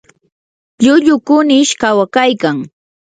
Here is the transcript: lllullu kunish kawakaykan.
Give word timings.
lllullu 0.81 1.15
kunish 1.27 1.73
kawakaykan. 1.81 2.57